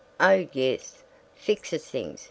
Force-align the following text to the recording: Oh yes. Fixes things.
Oh 0.19 0.47
yes. 0.51 1.03
Fixes 1.35 1.85
things. 1.85 2.19